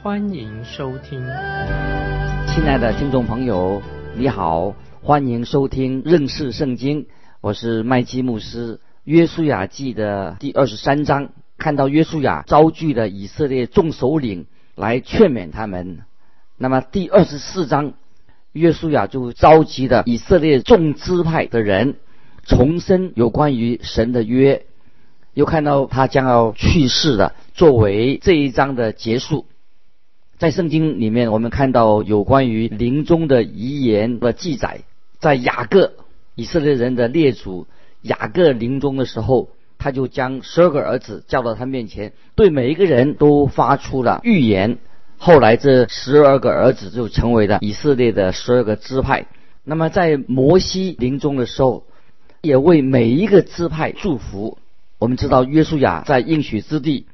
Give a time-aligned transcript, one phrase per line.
[0.00, 1.18] 欢迎收听。
[2.46, 3.82] 亲爱的听众朋友，
[4.16, 7.06] 你好，欢迎收听认识圣经，
[7.40, 8.78] 我是麦基牧师。
[9.02, 11.30] 约书亚记的第二十三章。
[11.56, 16.04] 看到约书亚招聚了以色列众首领来劝勉他们，
[16.56, 17.94] 那么第二十四章，
[18.52, 21.96] 约书亚就召集的以色列众支派的人，
[22.44, 24.66] 重申有关于神的约，
[25.34, 29.46] 又看到他将要去世了，作为这一章的结束。
[30.38, 34.80] 在圣经里面，我们看到有关于临终的遗言的记载，
[35.18, 35.92] 在雅各
[36.34, 37.66] 以色列人的列祖
[38.02, 39.50] 雅各临终的时候。
[39.80, 44.78] 他就将十二个儿子叫到他面前，对每一个人都发出了预言。
[45.18, 49.26] 后来这十二个儿子就成为了以色列的十二个支派。
[49.62, 51.84] 那么在摩西临终的时候，
[52.42, 54.58] 也为每一个支派祝福。
[54.98, 57.06] 我们知道约书亚在应许之地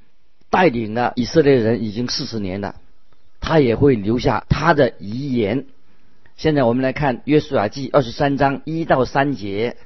[0.49, 2.77] 带领了以色列人已经四十年了，
[3.47, 5.67] 他也会留下他的遗言。
[6.35, 9.77] 现在我们来看约书亚记二十三章一到三节。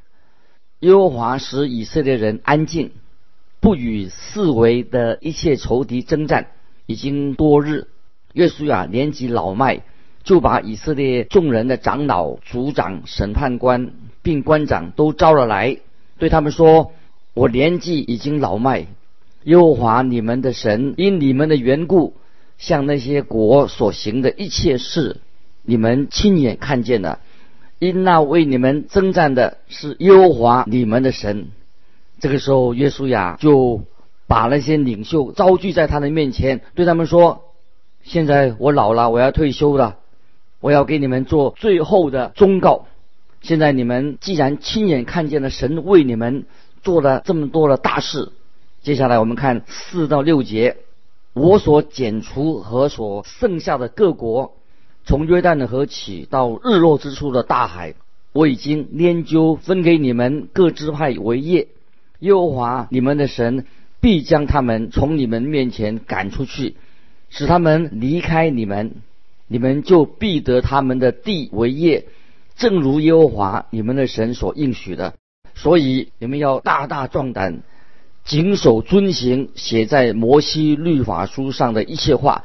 [0.78, 2.92] 耶和华使以色列人安静，
[3.58, 6.46] 不与四围的一切仇敌征战。
[6.86, 7.88] 已经多日，
[8.32, 9.80] 约书亚年纪老迈，
[10.22, 13.90] 就把以色列众人的长老、族长、审判官
[14.22, 15.78] 并官长都招了来，
[16.16, 16.92] 对他们说
[17.34, 18.86] ：“我年纪已经老迈，
[19.42, 22.14] 耶和华你们的神因你们的缘故，
[22.58, 25.16] 向那些国所行的一切事，
[25.62, 27.20] 你们亲眼看见了。”
[27.80, 31.46] 因那为你们征战的是耶和华你们的神。
[32.18, 33.82] 这个时候，约书亚就
[34.26, 37.44] 把那些领袖招聚在他的面前，对他们说
[38.02, 39.98] ：“现在我老了，我要退休了，
[40.60, 42.86] 我要给你们做最后的忠告。
[43.42, 46.46] 现在你们既然亲眼看见了神为你们
[46.82, 48.32] 做了这么多的大事，
[48.82, 50.78] 接下来我们看四到六节：
[51.38, 54.54] 我所剪除和所剩下的各国。”
[55.06, 57.94] 从约旦的河起到日落之处的大海，
[58.34, 61.68] 我已经研究分给你们各支派为业。
[62.18, 63.64] 耶和华你们的神
[64.00, 66.76] 必将他们从你们面前赶出去，
[67.30, 68.96] 使他们离开你们，
[69.46, 72.04] 你们就必得他们的地为业，
[72.56, 75.14] 正如耶和华你们的神所应许的。
[75.54, 77.62] 所以你们要大大壮胆，
[78.28, 82.44] 谨守遵行写在摩西律法书上的一切话，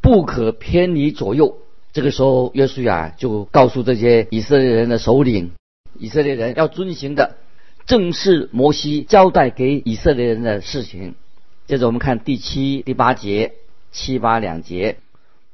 [0.00, 1.58] 不可偏离左右。
[1.92, 5.50] 这个时候，约书亚就告诉这些以色列人的首领，
[5.98, 7.34] 以色列人要遵行的，
[7.84, 11.16] 正是摩西交代给以色列人的事情。
[11.66, 13.54] 接着我们看第七、第八节，
[13.90, 14.98] 七八两节，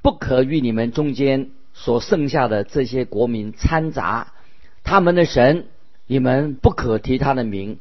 [0.03, 4.35] 不可与你们中间所剩下的这些国民掺杂，
[4.83, 5.69] 他们的神，
[6.07, 7.79] 你们不可提他的名，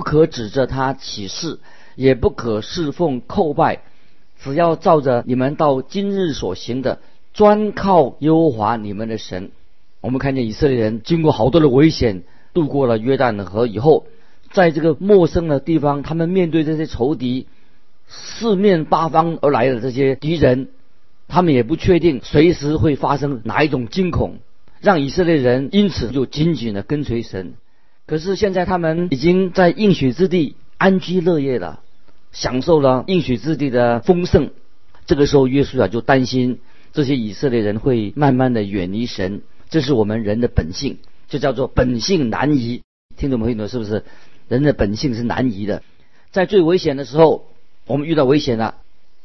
[0.00, 1.58] 不可指着他起誓，
[1.94, 3.82] 也不可侍奉叩拜，
[4.42, 7.00] 只要照着你们到今日所行的。
[7.34, 9.50] 专靠耶和华你们的神。
[10.00, 12.22] 我们看见以色列人经过好多的危险，
[12.54, 14.06] 渡过了约旦河以后，
[14.52, 17.46] 在这个陌生的地方，他们面对这些仇敌，
[18.08, 20.68] 四面八方而来的这些敌人，
[21.28, 24.38] 他们也不确定随时会发生哪一种惊恐，
[24.80, 27.52] 让以色列人因此就紧紧的跟随神。
[28.10, 31.78] 可是现在他们已经在应许之地安居乐业了，
[32.32, 34.50] 享受了应许之地的丰盛。
[35.06, 36.58] 这个时候，约书亚就担心。
[36.92, 40.98] 这些以色列人会慢慢的远离神，这是我们人的本性，
[41.28, 42.82] 就叫做本性难移。
[43.16, 43.46] 听懂没？
[43.46, 44.02] 听懂是不是？
[44.48, 45.84] 人的本性是难移的，
[46.32, 47.44] 在最危险的时候，
[47.86, 48.74] 我们遇到危险了，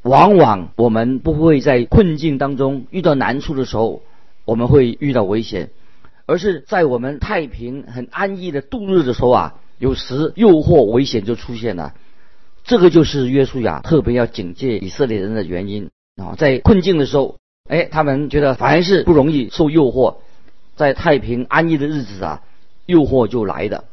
[0.03, 4.03] 往往我们不会在困境当中遇到难处的时候，
[4.45, 5.71] 我们会遇到危险，
[6.25, 11.93] 而是在我们太平很安逸的度日的时候啊，有时诱惑危险就出现了。
[12.63, 17.37] 这个就是约书亚特别要警戒以色列人的原因啊，在困境的时候。
[17.67, 20.17] 哎，他们觉得凡是不容易受诱惑，
[20.75, 22.43] 在太平安逸的日子啊，
[22.85, 23.85] 诱惑就来的。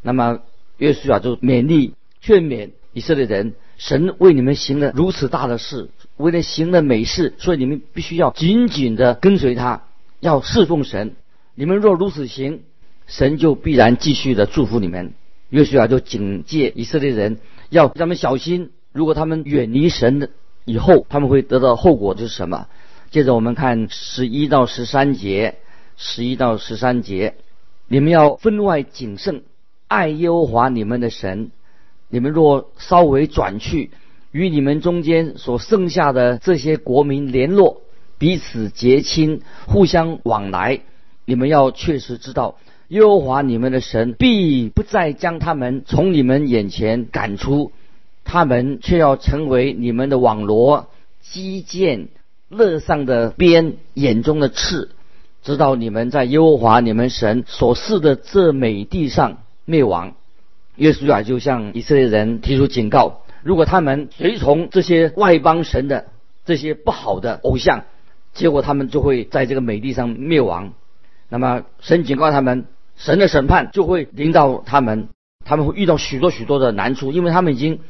[0.00, 0.38] 那么
[0.78, 1.92] 约书亚就勉励
[2.22, 9.82] 劝勉以色列人：神为你们行了如此大的事，为了行了美事，所以你们必须要紧紧的跟随他，
[10.18, 11.14] 要侍奉神。
[11.54, 12.60] 你们若如此行，
[13.06, 15.12] 神就必然继续的祝福你们。
[15.50, 17.38] 约书亚就警戒以色列人，
[17.68, 20.30] 要他们小心，如果他们远离神的
[20.64, 22.68] 以后，他们会得到后果是什么？
[23.10, 25.56] 接着我们看十一到十三节，
[25.98, 27.34] 十一到十三节，
[27.86, 29.42] 你们要分外谨慎，
[29.88, 31.50] 爱耶和华你们的神。
[32.08, 33.90] 你们若稍微转去，
[34.30, 37.82] 与你们中间所剩下的这些国民联络，
[38.16, 40.80] 彼此结亲，互相往来，
[41.32, 42.56] 你们要确实知道，
[42.88, 47.72] 耶和华你们的神必不再将他们从你们眼前赶出，
[48.22, 50.90] 他们却要成为你们的网罗、
[51.22, 52.08] 基建、
[52.50, 54.90] 乐上的鞭、眼中的刺，
[55.42, 60.12] 直到你们在耶和华你们神所赐的这美地上灭亡。
[60.76, 66.08] 约书亚就向以色列人提出警告：如果他们随从这些外邦神的
[66.44, 67.84] 这些不好的偶像，
[68.34, 70.74] 结果他们就会在这个美地上灭亡。
[71.32, 75.08] 那么神警告他们，神的审判就会临到他们，
[75.46, 77.80] 他们会遇到许多许多的难处，因为他们已经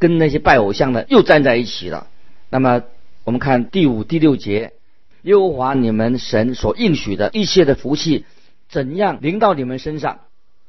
[0.00, 2.08] 跟那些拜偶像的又站在一起了。
[2.50, 2.82] 那么
[3.22, 4.72] 我们看第五、第六节，
[5.22, 8.24] 耶和华你们神所应许的一切的福气，
[8.68, 10.18] 怎样临到你们身上？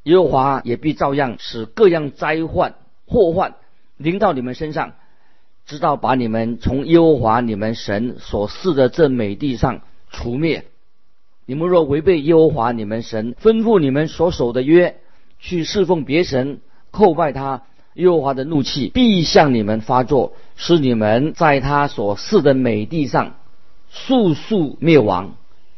[0.04, 2.76] 耶和华也必照样使各样灾患
[3.08, 3.56] 祸患
[3.98, 4.94] 临到你们身上，
[5.66, 10.66] 直到把你们从耶和华你们神所赐的这美地上除灭。
[11.50, 14.98] 你们若违背耶和华你们神吩咐你们所守的约，
[15.40, 16.60] 去侍奉别神，
[16.92, 17.64] 叩拜他，
[17.96, 23.34] 耶和华的怒气必向你们发作，使你们在他所赐的美地上
[23.90, 25.38] 速速灭亡。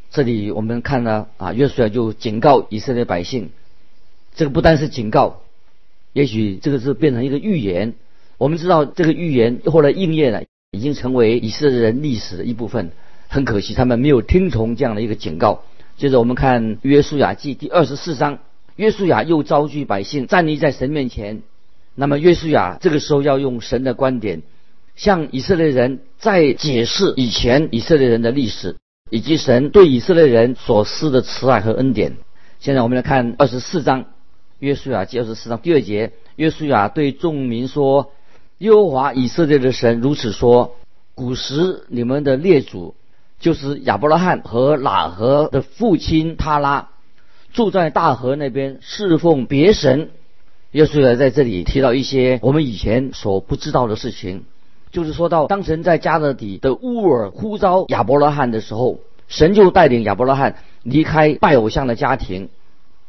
[0.10, 3.52] 这里我们看了啊，约书亚就警告以色列百姓。
[4.36, 5.38] 这个不单是警告，
[6.12, 7.94] 也许这个是变成一个预言。
[8.38, 12.92] 我们知道这个预言后来应验了，已经成为以色列人历史的一部分。
[13.32, 15.64] 很可惜，他们没有听从这样的一个警告。
[15.96, 18.40] 接着我们看约书亚记第二十四章，
[18.76, 21.42] 约书亚又召集百姓站立在神面前。
[21.96, 24.42] 那么约书亚这个时候要用神的观点，
[24.98, 28.76] 向以色列人再解释以前以色列人的历史，
[29.10, 32.18] 以及神对以色列人所施的慈爱和恩典。
[32.60, 34.08] 现在我们来看二十四章。
[34.60, 38.12] 约书亚记二十四章第二节，约书亚对众民说
[38.60, 40.76] ：“耶和华以色列的神如此说：
[41.16, 42.94] 古时你们的列祖，
[43.42, 46.88] 就是亚伯拉罕和喇合的父亲他拉，
[47.52, 50.12] 住在大河那边侍奉别神。”
[50.72, 54.46] 约书亚在这里提到一些我们以前所不知道的事情，
[54.92, 62.48] 就是说到当神在加勒底的乌尔呼召亚伯拉罕的时候，神就带领亚伯拉罕离开拜偶像的家庭，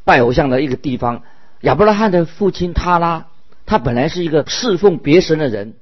[0.05, 1.23] 拜偶像的一个地方。
[1.61, 3.27] 亚伯拉罕的父亲塔拉，
[3.65, 5.75] 他本来是一个侍奉别神的人，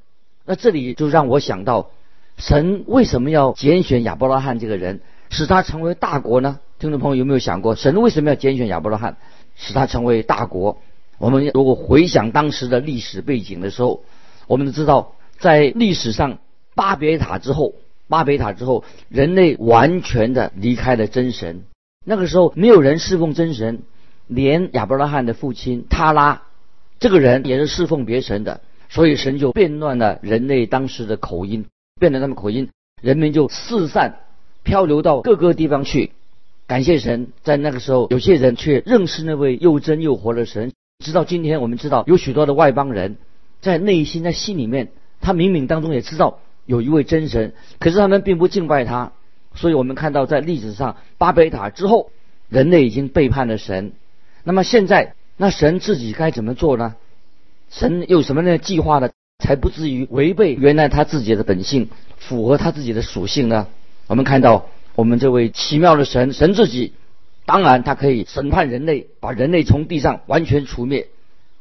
[0.44, 1.91] 那这里就让我想到，
[2.40, 6.58] 神为什么要拣选亚伯拉罕这个人，使他成为大国呢？
[6.78, 9.19] 听众朋友有没有想过，神为什么要拣选亚伯拉罕，
[9.54, 10.78] 使他成为大国？
[11.19, 14.02] 我们如果回想当时的历史背景的时候，
[14.46, 16.38] 我们都知道，在历史上
[16.75, 17.75] 巴别塔之后，
[18.08, 21.64] 巴别塔之后，人类完全的离开了真神，
[22.06, 23.82] 那个时候没有人侍奉真神。
[24.26, 26.42] 连亚伯拉罕的父亲塔拉，
[27.00, 31.66] 这个人也是侍奉别神的，所以神就变乱了人类当时的口音，
[32.00, 32.70] 变了他们口音，
[33.00, 34.17] 人民就四散
[34.64, 36.11] 漂流到各个地方去。
[36.67, 40.73] 感谢神，在那个时候，有些人却认识那位又真又活的神。
[41.05, 43.17] 直到今天，我们知道有许多的外邦人，
[43.61, 49.12] 在内心在心里面，他冥冥当中也知道有一位真神，可是他们并不敬拜他。
[49.54, 52.11] 所以我们看到，在历史上巴贝塔之后，
[52.49, 53.92] 人类已经背叛了神。
[54.45, 56.95] 那么现在，那神自己该怎么做呢？
[57.69, 59.11] 神有什么样的计划呢？
[59.40, 63.66] 才不至于违背原来他自己的本性，符合他自己的属性呢？
[64.06, 66.92] 我们看到，我们这位奇妙的神，神自己，
[67.47, 71.09] 当然他可以审判人类，把人类从地上完全除灭。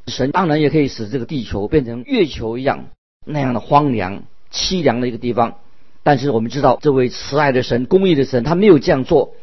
[0.05, 2.85] 神当然也可以使这个地球变成月球一样
[3.25, 5.55] 那样的荒凉、凄凉的一个地方。
[6.03, 9.33] 但是我们知道，这位慈爱的神、公义的神，他没有这样做，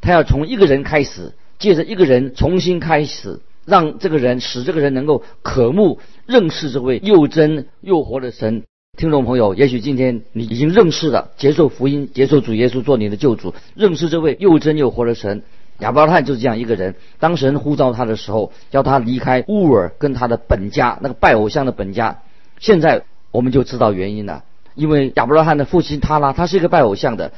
[0.00, 1.32] 他要从一个人开始。
[1.58, 8.62] 借着一个人重新开始，让这个人使这个人能够渴慕认识这位又真又活的神。
[8.96, 15.42] 听众朋友，也许今天你已经认识了，接受福音，接受主耶稣做你的救主，认识这位又真又活的神。
[15.80, 16.94] 亚伯拉罕就是这样一个人。
[17.20, 22.22] 当神呼召他的时候，叫他离开乌尔跟他的本家，那个拜偶像的本家。
[22.58, 24.44] 现在我们就知道原因了，
[24.74, 27.32] 因为亚伯拉罕的父亲他拉，他是一个拜偶像的，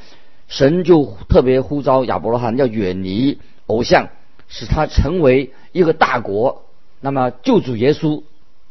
[0.47, 3.37] 神就特别呼召亚伯拉罕要远离。
[3.67, 4.09] 偶像
[4.51, 6.65] 使他成为一个大国，
[6.99, 8.21] 那么救主耶稣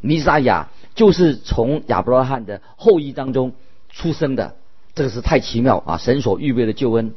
[0.00, 3.54] 弥撒亚就是从亚伯拉罕的后裔当中
[3.88, 4.56] 出生的，
[4.94, 5.96] 这个是太奇妙啊！
[5.96, 7.14] 神所预备的救恩，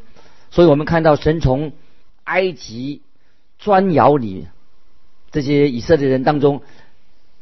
[0.49, 1.73] 所以我们看到神从
[2.23, 3.01] 埃及
[3.59, 4.47] 砖窑里
[5.29, 6.61] 这些以色列人当中，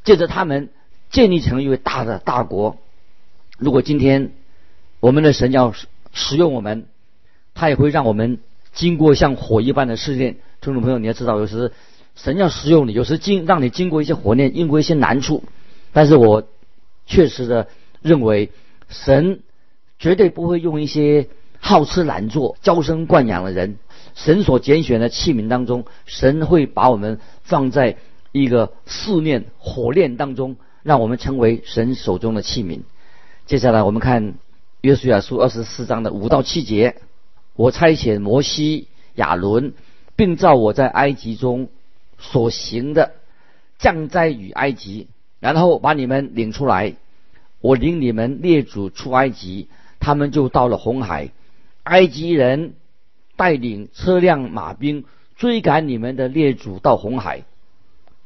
[0.04, 0.70] 借着他们
[1.12, 2.78] 建立成一位大的大国。
[3.60, 4.32] 如果今天
[5.00, 5.76] 我们的神要
[6.14, 6.88] 使用我们，
[7.54, 8.40] 他也会让我们
[8.74, 10.38] 经过像火一般的试炼。
[10.62, 11.72] 听众朋友，你要知道，有时
[12.14, 15.44] 神要使用你，有时经让你经过一些火炼，经过一些难处。
[15.92, 16.44] 但是我
[17.08, 17.68] 确实的
[18.04, 18.52] 认为，
[18.88, 19.40] 神
[19.98, 23.80] 绝对不会用一些好吃懒做、娇生惯养的人。
[24.14, 27.98] 神所拣选的器皿当中，神会把我们放在
[28.32, 32.82] 一个试炼火炼当中，让我们成为神手中的器皿。
[33.48, 34.36] 接下来我们看
[34.82, 36.98] 约书亚书二十四章的五到七节：
[37.56, 39.74] 我差遣摩西、亚伦，
[40.22, 41.68] 并照我在埃及中
[42.20, 43.14] 所行的
[43.80, 45.08] 降灾与埃及，
[45.40, 46.94] 然后把你们领出来。
[47.60, 49.68] 我领你们列祖出埃及，
[50.00, 51.32] 他们就到了红海，
[51.82, 52.74] 埃及人。
[53.36, 57.44] 带领车辆马兵追赶你们的列祖到红海，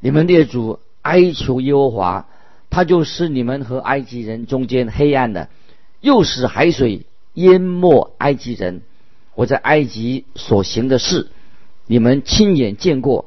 [0.01, 2.27] 你们列祖哀求耶和华，
[2.69, 5.47] 他就使你们和埃及人中间黑暗的，
[6.01, 8.81] 又使海水淹没埃及人。
[9.35, 11.29] 我在埃及所行的事，
[11.87, 13.25] 你们亲眼见过。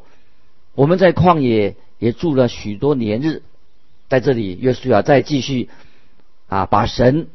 [0.75, 3.43] 我们在旷野也住了许多年日，
[4.09, 5.69] 在这里约书亚再继续
[6.49, 7.29] 啊，把神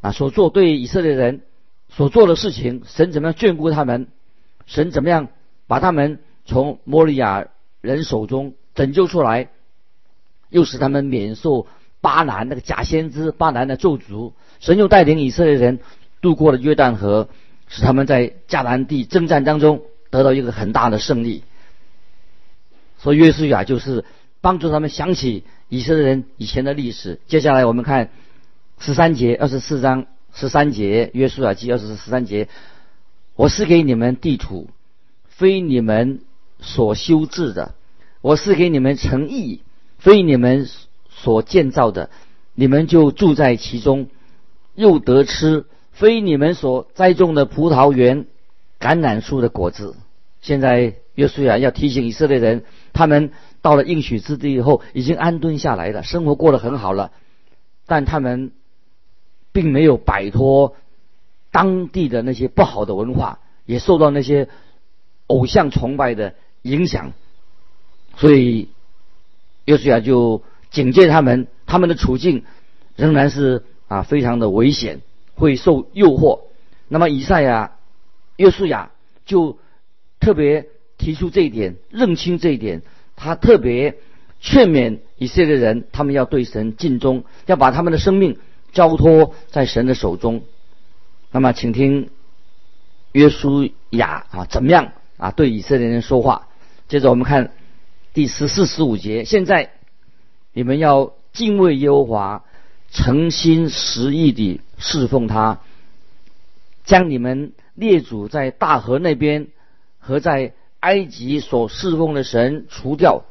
[0.00, 1.42] 啊所做对以色列人。
[1.90, 4.08] 所做的事情，神怎么样眷顾他们？
[4.66, 5.28] 神怎么样
[5.66, 7.46] 把他们从摩利亚
[7.80, 9.48] 人手中拯救出来？
[10.50, 11.66] 又使他们免受
[12.02, 14.32] 巴兰那个假先知巴兰的咒诅。
[14.60, 15.80] 神又带领以色列人
[16.20, 17.30] 渡过了约旦河，
[17.68, 19.80] 使他们在迦南地征战当中
[20.10, 21.42] 得到一个很大的胜利。
[22.98, 24.04] 所以约书亚就是
[24.40, 27.20] 帮助他们想起以色列人以前的历史。
[27.26, 28.10] 接下来我们看
[28.78, 30.06] 十三节二十四章。
[30.34, 32.48] 十三节，约书亚记二十四十三节，
[33.34, 34.68] 我是给你们地图，
[35.26, 36.20] 非你们
[36.60, 37.72] 所修治的；
[38.20, 39.62] 我是给你们诚意，
[39.98, 40.68] 非你们
[41.08, 42.10] 所建造的。
[42.54, 44.08] 你们就住在其中，
[44.74, 48.26] 又得吃非你们所栽种的葡萄园、
[48.80, 49.96] 橄榄树的果子。
[50.40, 53.32] 现在约书亚要提醒以色列人，他们
[53.62, 57.12] 到了应许之地以后，已经安顿下来了，生活过得很好了，
[57.86, 58.52] 但他们。
[59.50, 60.76] 并没有摆脱
[61.50, 64.48] 当地的那些不好的文化，也受到那些
[65.26, 67.12] 偶像崇拜的影响，
[68.14, 68.68] 所以
[69.64, 72.44] 约书亚就警戒他们，他们的处境
[72.94, 75.00] 仍然是啊非常的危险，
[75.34, 76.42] 会受诱惑。
[76.86, 77.77] 那么以赛亚、
[78.38, 78.90] 约书亚
[79.26, 79.58] 就
[80.18, 82.80] 特别提出这一点，认清这一点，
[83.14, 83.98] 他特别
[84.40, 88.38] 劝勉以色列人，他们要对神尽忠，要把他们的生命。
[88.70, 90.42] 交托在神的手中，
[91.32, 92.10] 那么请听
[93.12, 96.48] 约书亚啊怎么样啊对以色列人说话？
[96.86, 97.54] 接着我们看
[98.12, 99.24] 第十四、十五节。
[99.24, 99.70] 现在
[100.52, 102.44] 你们要敬畏耶和华，
[102.90, 105.60] 诚心实意地侍奉他，
[106.84, 109.46] 将你们列祖在大河那边
[110.00, 113.22] 和在埃及所侍奉的神除掉，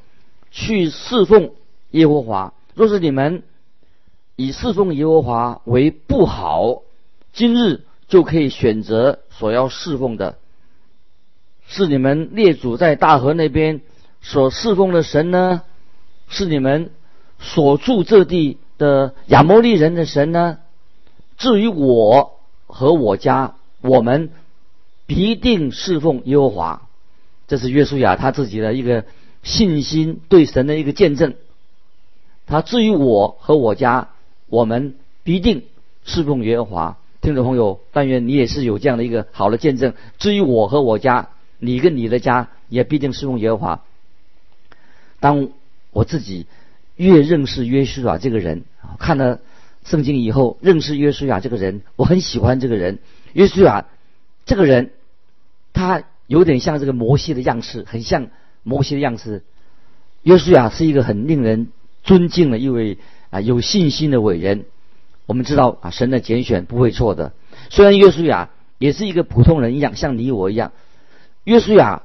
[0.52, 1.52] 去侍奉
[1.92, 2.54] 耶和华。
[2.74, 3.44] 若是你们
[4.38, 6.84] 以侍奉耶和华为不好，
[7.34, 10.38] 今日就可以选择所要侍奉的，
[11.68, 13.82] 是你们列祖在大河那边
[14.22, 15.62] 所侍奉的神呢？
[16.30, 16.92] 是你们
[17.40, 20.60] 所住这地的亚摩利人的神呢？
[21.38, 23.56] 至于我和我家，
[23.88, 24.30] 我们
[25.06, 26.82] 必定侍奉耶和华。
[27.48, 29.06] 这是约书亚他自己的一个
[29.42, 31.34] 信心对神的一个见证。
[32.46, 34.10] 他至于我和我家。
[34.50, 35.64] 我们必定
[36.06, 39.94] 侍奉耶和华，听众朋友，但愿你也是有这样的一个好的见证。
[40.20, 41.28] 至于我和我家，
[41.60, 43.84] 你跟你的家也必定侍奉耶和华。
[45.20, 45.50] 当
[45.92, 46.46] 我自己
[46.96, 48.64] 越认识约书亚这个人，
[49.00, 49.42] 看了
[49.84, 53.00] 圣经以后，认识约书亚这个人，我很喜欢这个人。
[53.38, 53.86] 约书亚
[54.48, 54.90] 这个人，
[55.72, 58.30] 他有点像这个摩西的样式，很像
[58.64, 59.44] 摩西的样式。
[60.24, 61.68] 约书亚是一个很令人
[62.04, 62.98] 尊敬的一位。
[63.30, 64.64] 啊，有信心的伟人，
[65.26, 67.34] 我们知道啊，神的拣选不会错的。
[67.70, 70.72] 虽然约书亚也是一个普通人一样，像你我一样，
[71.44, 72.04] 约书亚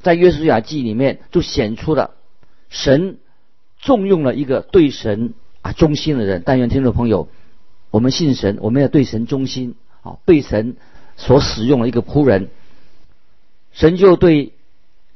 [0.00, 2.16] 在约书亚记里面就显出了
[2.68, 3.18] 神
[3.78, 6.42] 重用了一个对神啊忠心的人。
[6.44, 7.28] 但愿听众朋友，
[7.92, 10.76] 我们信神，我们要对神忠心啊，被神
[11.16, 12.48] 所使用的一个仆人，
[13.72, 14.52] 神就对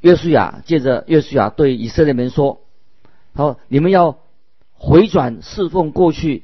[0.01, 2.61] 约书亚借着约书亚对以色列人说
[3.35, 4.19] ：“好，你们要。”
[4.77, 6.43] 回转侍奉过去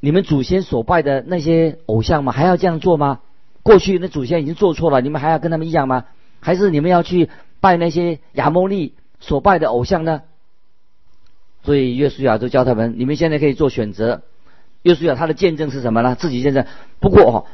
[0.00, 2.32] 你们祖先所拜的那些偶像吗？
[2.32, 3.20] 还要这样做吗？
[3.62, 6.06] 过去那祖先已经做错了，你们还要跟他们一样吗？
[6.40, 7.28] 还是你们要去
[7.60, 10.22] 拜那些亚摩利所拜的偶像呢？
[11.62, 14.22] 所以约书亚就教他们：你们现在可以做选择。
[14.84, 16.14] 约书亚他的见证是什么呢？
[16.14, 16.66] 自己见证。
[17.00, 17.46] 不过哦，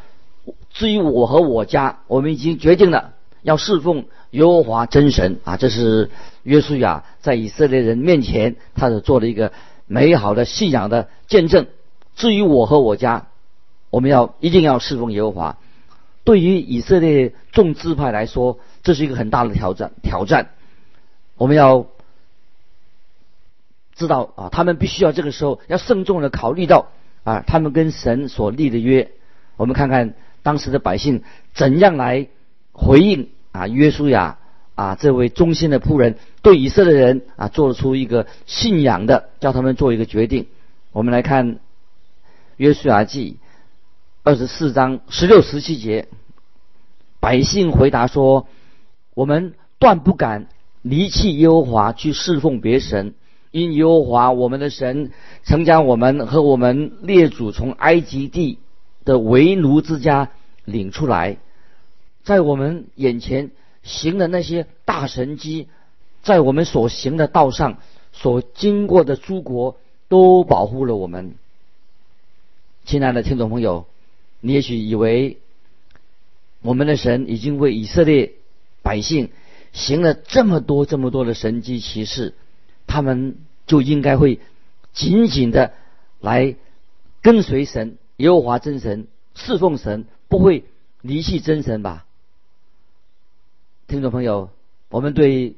[0.70, 5.56] 至于我和我家，我们已经决定了要侍奉耶和华真神啊！
[5.56, 6.10] 这是
[6.42, 9.52] 约书亚在以色列人面前，他所做的一个
[9.86, 11.68] 美好的信仰的见证。
[12.16, 13.28] 至于我和我家，
[13.90, 15.56] 我们要一定要侍奉耶和华。
[16.24, 19.92] 对于以色列众支派来说，这是一个很大的挑战。
[20.02, 20.50] 挑战，
[21.36, 21.86] 我们要
[23.94, 26.88] 知道啊，他们必须要这个时候要慎重的考虑到
[27.24, 29.10] 啊，他们跟神所立的约。
[29.56, 31.22] 我们看看当时的百姓
[31.54, 32.28] 怎样来
[32.72, 34.38] 回应啊，约书亚
[34.74, 40.46] 啊这位忠心的仆人对以色列人啊做出一个信仰的，叫他们做一个决定。
[40.92, 41.58] 我们来看
[42.56, 43.38] 约书亚记。
[44.22, 46.06] 二十四章十六十七节，
[47.20, 48.46] 百姓回答说
[49.16, 50.46] ：“我们断不敢
[50.82, 53.14] 离弃耶和华去侍奉别神，
[53.50, 55.10] 因耶和华我们的神
[55.42, 58.58] 曾将我们和我们列祖从埃及地
[59.04, 60.30] 的为奴之家
[60.64, 61.38] 领出来，
[62.22, 63.50] 在我们眼前
[63.82, 65.68] 行的那些大神迹，
[66.22, 67.78] 在我们所行的道上
[68.12, 69.76] 所经过的诸国，
[70.08, 71.34] 都保护了我们。”
[72.84, 73.86] 亲爱的听众朋友。
[74.42, 75.36] 你也许以为
[76.62, 78.32] 我们的神已经为以色列
[78.80, 79.28] 百姓
[79.74, 82.32] 行了这么多、这么多的神迹奇事，
[82.90, 84.40] 他们就应该会
[84.92, 85.72] 紧紧的
[86.18, 86.56] 来
[87.22, 89.06] 跟随神、耶和华真神、
[89.36, 90.64] 侍奉神，不会
[91.00, 92.04] 离弃真神吧？
[93.86, 94.50] 听众朋友，
[94.88, 95.54] 我们对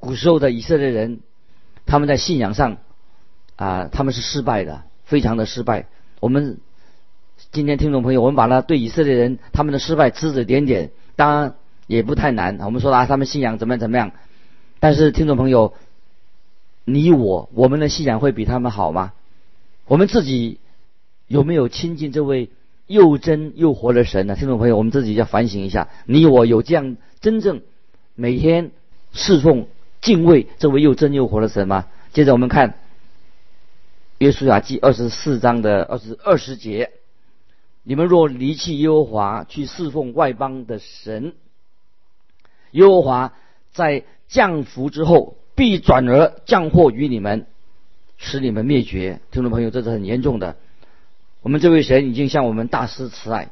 [0.00, 1.20] 古时候的以色列人，
[1.86, 2.78] 他们在信仰上
[3.54, 5.86] 啊，他们是失败的，非常的失败。
[6.18, 6.58] 我们。
[7.50, 11.54] 今天听众朋友，我们把他对以色列人他们的失败指指点点，当然
[11.88, 12.58] 也不太难。
[12.60, 14.12] 我们说啊，他们信仰怎么样怎么样？
[14.78, 15.74] 但是听众朋友，
[16.84, 19.12] 你我我们的信仰会比他们好吗？
[19.86, 20.58] 我们自己
[21.26, 22.50] 有没有亲近这位
[22.86, 24.36] 又真又活的神呢？
[24.36, 27.62] 听众朋友，我们自己要反省一下，你我有这样真正
[28.14, 28.70] 每天
[29.12, 29.66] 侍奉
[30.00, 31.86] 敬畏这位又真又活的神吗？
[32.12, 32.78] 接着我们看
[34.18, 36.90] 约书亚记二十四章的二十二十节。
[37.82, 41.34] 你们若离弃耶和华去侍奉外邦的神，
[42.70, 43.34] 耶和华
[43.72, 47.46] 在降福之后必转而降祸于你们，
[48.16, 49.20] 使你们灭绝。
[49.30, 50.56] 听众朋友，这是很严重的。
[51.42, 53.50] 我们这位神已经向我们大施慈爱，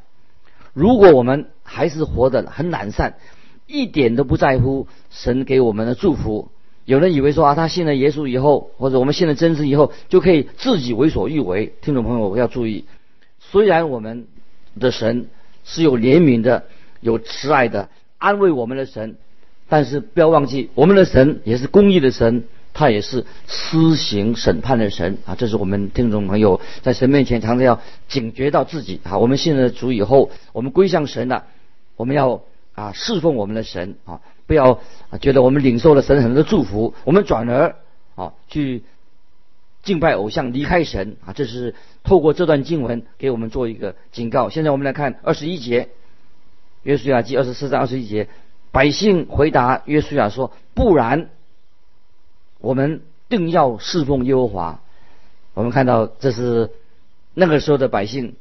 [0.72, 3.16] 如果我们还是活得很懒散，
[3.66, 6.48] 一点都不在乎神给我们的祝福，
[6.84, 11.74] 有人以为说啊，他信了耶稣以后，或者我们信了真实以后，就可以自己为所欲为。
[11.82, 12.86] 听众朋友要注意。
[13.38, 14.26] 虽然我们
[14.80, 15.28] 的神
[15.64, 16.64] 是有怜悯的、
[17.00, 19.16] 有慈爱的、安慰我们的神，
[19.72, 25.34] 但是不要忘记，我们的神也是公义的神，他也是施行审判的神啊！
[25.34, 29.16] 这是我们听众朋友在神面前常常要警觉到自己啊！
[29.16, 31.46] 我们信了主以后，我们归向神了，
[31.96, 32.42] 我们要
[32.74, 34.20] 啊侍奉我们的神啊！
[34.46, 34.78] 不要
[35.22, 37.74] 觉得我们领受了神很多祝福，我们转而
[38.14, 38.82] 啊去。
[39.82, 41.32] 敬拜偶像，离开神啊！
[41.32, 44.50] 这是透过这段经文给我们做一个警告。
[44.50, 45.88] 现在我们来看二十一节，
[46.82, 48.28] 约书亚记二十四章二十一节，
[48.72, 51.28] 百姓回答约书亚说：“不然，
[52.58, 54.80] 我们定要侍奉耶和华。”
[55.54, 56.70] 我们看到这是
[57.34, 58.34] 那个时候的百姓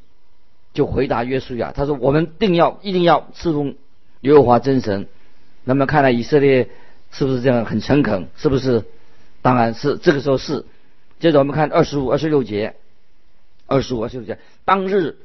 [0.73, 3.75] 就回答约书亚，他说：“我们定要一定要侍奉
[4.21, 5.07] 耶和华真神。”
[5.65, 6.69] 那么看来以色列
[7.11, 8.29] 是不是这样很诚恳？
[8.37, 8.85] 是不是？
[9.41, 10.65] 当然是，这个时候是。
[11.19, 12.75] 接着我们看二十五、二十六节，
[13.67, 15.17] 二十五、二十六节，当日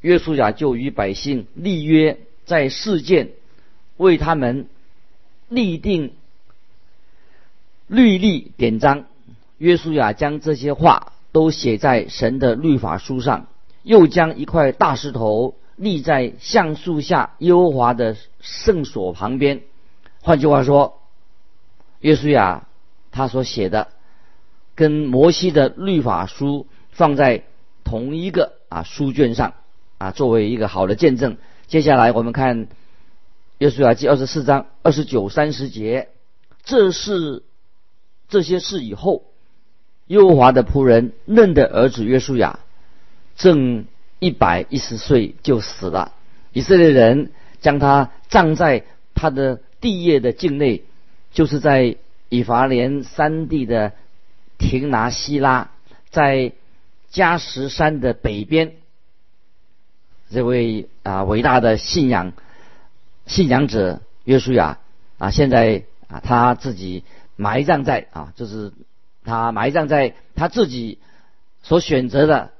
[0.00, 3.30] 约书亚就与百姓立约，在事件
[3.96, 4.66] 为他们
[5.48, 6.12] 立定
[7.86, 9.04] 律例典章。
[9.58, 13.46] 约书亚将这些话都写在神的律法书上，
[13.82, 19.62] 又将一块大石头立在橡树下耶和华的圣所旁边。
[20.20, 21.00] 换句话说，
[22.00, 22.66] 约书亚
[23.10, 23.88] 他所写的。
[24.76, 27.44] 跟摩西的律法书放在
[27.84, 29.54] 同一个啊书卷上
[29.98, 31.36] 啊，作为一个好的见证。
[31.68, 32.66] 接下来我们看
[33.58, 36.08] 约书亚记二十四章二十九三十节，
[36.64, 37.42] 这是
[38.28, 39.24] 这些事以后，
[40.06, 42.58] 耶和华的仆人嫩的儿子约书亚
[43.36, 43.86] 正
[44.18, 46.12] 一百一十岁就死了，
[46.52, 50.84] 以色列人将他葬在他的地业的境内，
[51.32, 51.96] 就是在
[52.28, 53.92] 以法莲山地的。
[54.56, 55.72] 亭拿希拉
[56.10, 56.52] 在
[57.10, 58.76] 加什山的北边，
[60.30, 62.32] 这位啊伟大的信仰
[63.26, 64.78] 信仰者约书亚
[65.18, 67.04] 啊，现在啊他自己
[67.36, 68.72] 埋葬在啊，就是
[69.24, 70.98] 他埋葬在他自己
[71.62, 72.50] 所选择的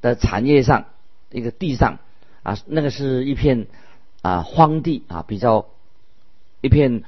[0.00, 0.86] 的产业上
[1.30, 1.98] 一个地上，
[2.42, 3.66] 啊，那个是一片
[4.22, 5.66] 啊荒地啊，比较
[6.60, 7.02] 一片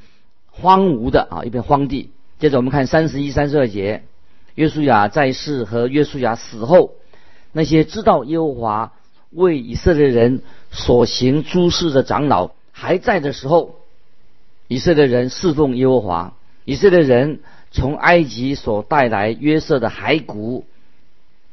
[0.50, 2.11] 荒芜的啊一片荒地。
[2.40, 4.03] 接着我们看三十一、三十二节，
[4.55, 6.94] 约书亚在世和约书亚死后，
[7.53, 8.92] 那些知道耶和华
[9.31, 13.77] 为以色列人所行诸事的长老还在的时候，
[14.67, 16.35] 以色列人侍奉耶和华。
[16.67, 20.65] 以色列人从埃及所带来约瑟的骸骨，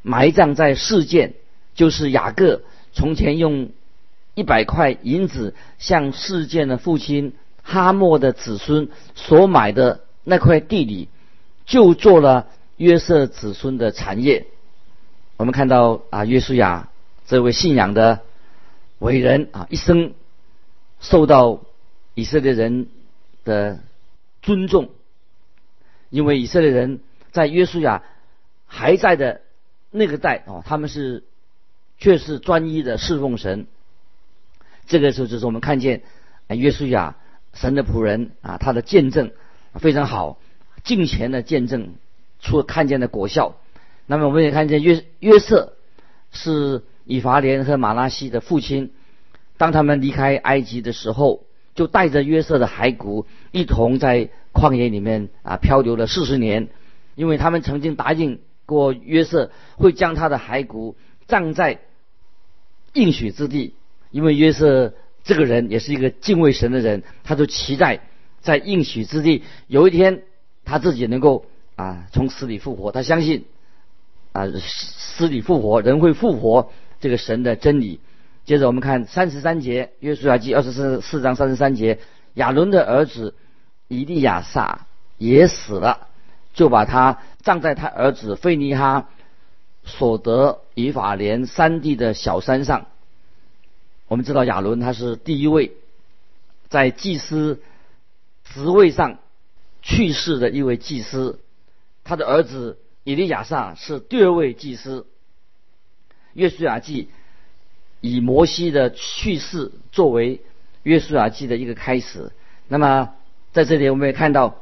[0.01, 1.33] 埋葬在事件，
[1.75, 2.61] 就是雅各
[2.93, 3.69] 从前用
[4.33, 11.09] 一百块银子向世件的父亲哈莫的子孙所买的那块地里，
[11.65, 14.47] 就做了约瑟子孙的产业。
[15.37, 16.89] 我们看到啊，约书亚
[17.27, 18.21] 这位信仰的
[18.99, 20.13] 伟人啊，一生
[21.01, 21.65] 受到
[22.13, 22.87] 以色列人
[23.43, 23.79] 的
[24.41, 24.91] 尊重。
[26.09, 26.99] 因为以色列人
[27.31, 28.03] 在约书亚
[28.65, 29.41] 还在的
[29.89, 31.23] 那个代哦，他们是
[31.97, 33.67] 却是专一的侍奉神。
[34.87, 36.03] 这个时候就是我们看见
[36.49, 37.15] 约书亚
[37.53, 39.31] 神的仆人啊，他的见证
[39.75, 40.37] 非常好，
[40.83, 41.95] 敬虔的见证
[42.41, 43.55] 出看见的果效。
[44.05, 45.77] 那么我们也看见约约瑟
[46.33, 48.91] 是以法莲和马拉西的父亲，
[49.61, 51.43] 当他们离开埃及的时候，
[51.75, 54.29] 就带着约瑟的骸骨一同在。
[54.53, 56.67] 旷野里面啊，漂流了四十年，
[57.15, 61.79] 因为他们曾经答应过约瑟，会将他的骸骨葬在
[62.91, 63.73] 应许之地。
[64.09, 64.93] 因为约瑟
[65.23, 68.01] 这个人也是一个敬畏神的人，他就期待
[68.41, 70.23] 在应许之地有一天
[70.65, 71.45] 他自己能够
[71.77, 72.91] 啊从死里复活。
[72.91, 73.45] 他相信
[74.33, 78.01] 啊死里复活，人会复活这个神的真理。
[78.45, 81.99] 接着我们看三十三节，约书亚记二十四四章三十三节，
[82.33, 83.35] 亚伦的儿子。
[83.93, 86.07] 以利亚撒也死了，
[86.53, 89.09] 就把他葬在他儿子费尼哈
[89.83, 92.85] 所得以法莲山地的小山上。
[94.07, 95.73] 我们知道亚伦他是第一位
[96.69, 97.61] 在祭司
[98.45, 99.19] 职位上
[99.81, 101.41] 去世的一位祭司，
[102.05, 105.05] 他的儿子以利亚撒是第二位祭司。
[106.31, 107.09] 约书亚记
[108.01, 110.41] 以摩西的去世作为
[110.83, 112.31] 约书亚记的一个开始，
[112.67, 113.13] 那么。
[113.53, 114.61] 在这里，我们也看到，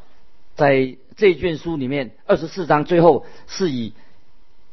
[0.56, 3.94] 在这卷书里面，二十四章最后是以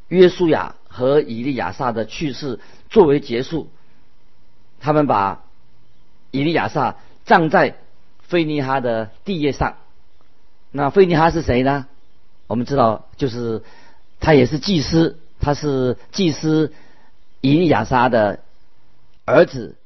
[0.09, 3.69] 约书亚和以利亚撒的去世作为结束。
[4.81, 5.45] 他们把
[6.31, 7.77] 以利亚撒葬在
[8.23, 9.77] 菲尼哈的地业上。
[10.71, 11.87] 那菲尼哈是谁呢？
[12.47, 13.63] 我们知道，就是
[14.19, 16.73] 他也是祭司，他是祭司
[17.43, 18.41] 以利亚撒的
[19.27, 19.77] 儿子。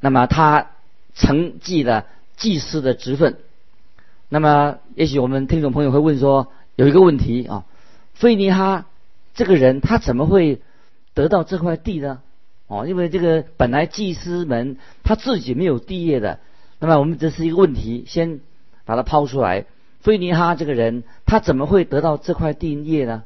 [0.00, 0.72] 那么他
[1.14, 2.04] 承继了。
[2.36, 3.36] 祭司的职分，
[4.30, 7.66] 那么也许我们听众朋友会问说，有一个问题啊，
[8.14, 8.86] 菲尼哈
[9.34, 10.62] 这个人他怎么会
[11.12, 12.22] 得到这块地呢？
[12.66, 16.38] 哦，因为这个本来祭司们他自己没有地业的，
[16.78, 18.40] 那么我们这是一个问题，先
[18.86, 19.66] 把它抛出来。
[20.00, 23.24] 菲尼哈这个人他怎么会得到这块地业呢？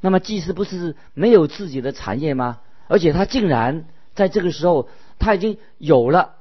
[0.00, 2.58] 那么祭司不是没有自己的产业吗？
[2.88, 3.84] 而且他竟然
[4.18, 6.34] 在这个时候他已经有了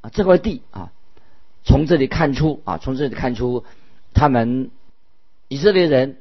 [0.00, 0.90] 啊这块地啊。
[1.66, 3.64] 从这里看出啊，从这里看出，
[4.12, 4.70] 他们
[5.48, 6.18] 以色列人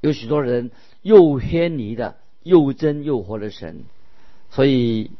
[0.00, 0.70] 有许多人
[1.02, 2.14] 又偏离的
[2.44, 3.82] 又真又活的神，
[4.50, 5.10] 所以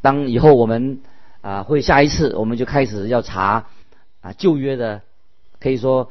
[0.00, 1.00] 当以后我们
[1.40, 3.68] 啊会下一次，我们就开始要查
[4.22, 5.02] 啊旧约的，
[5.60, 6.10] 可以说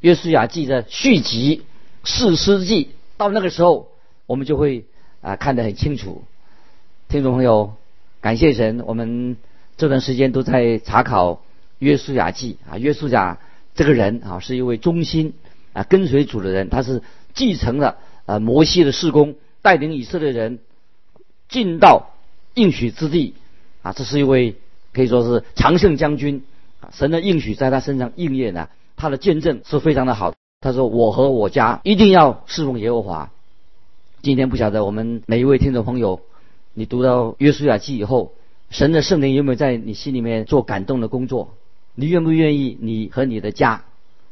[0.00, 1.62] 约书亚记的续集
[2.04, 3.88] 四诗记，到那个时候
[4.26, 4.84] 我们就会
[5.22, 6.24] 啊看得很清楚。
[7.08, 7.74] 听众朋友，
[8.20, 9.36] 感谢神，我们
[9.76, 11.42] 这段时间都在查考。
[11.80, 13.38] 约书亚记啊，约书亚
[13.74, 15.34] 这个人啊，是一位忠心
[15.72, 17.02] 啊跟随主的人，他是
[17.34, 20.60] 继承了呃摩西的事工，带领以色列人
[21.48, 22.10] 进到
[22.54, 23.34] 应许之地
[23.82, 24.56] 啊，这是一位
[24.92, 26.44] 可以说是常胜将军
[26.80, 30.32] 啊，神的应许在他身上应验了，他的见证是非常的好。
[30.60, 33.30] 他说：“我和我家一定要侍奉耶和华。”
[34.22, 36.20] 今天不晓得我们每一位听众朋友，
[36.76, 38.32] 你读到约书亚记以后，
[38.68, 41.54] 神的圣灵有没有在你心里面做感动的工作？
[41.94, 42.76] 你愿不愿意？
[42.80, 43.84] 你和你的家，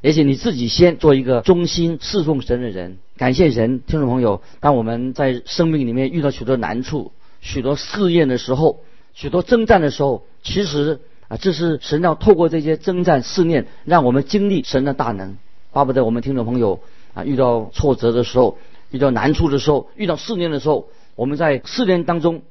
[0.03, 2.99] 而且你自己先做一个忠心侍奉神的人。
[3.17, 8.81] 感谢神，听众朋友，当我们在生命里面遇到许多难处、许多试验的时候、
[9.15, 15.37] 许多征战的时候，其实啊，这是神要透过这些征战试炼，让我们经历神的大能。
[15.71, 16.81] 巴不得我们听众朋友
[17.15, 18.59] 啊，遇到挫折的时候、
[18.91, 20.89] 遇到难处的时候、遇到试炼的时候，
[21.23, 22.43] 我们在试炼当中，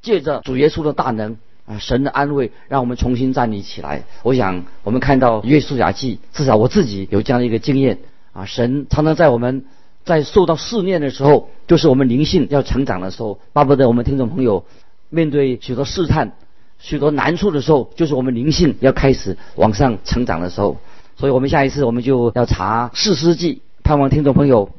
[0.00, 1.36] 借着主耶稣的大能。
[1.66, 4.04] 啊，神的安慰让我们重新站立起来。
[4.22, 7.98] 我想，我们看到约书亚记，至少我自己有这样的一个经验
[8.32, 8.46] 啊。
[8.46, 9.66] 神常常在我们
[10.04, 14.64] 在受到试炼的时候，就是我们灵性要成长的时候，巴不得我们听众朋友
[15.10, 16.32] 面对许多试探、
[16.78, 20.78] 许多难处的时候，就是我们灵性要开始往上成长的时候。
[21.16, 24.70] 所以我们下一次我们就要查《四世纪》，盼望听众朋友，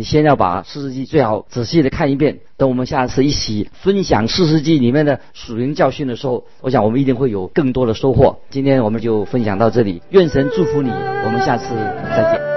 [0.00, 2.38] 你先要把《四世纪》最好仔细的看一遍。
[2.56, 8.38] 等我们下次一起分享《四世纪》里面的属灵教训的时候，我想我们一定会有更多的收获。
[8.48, 11.66] 今天我们就分享到这里，愿神祝福你，我们下次
[12.16, 12.49] 再见。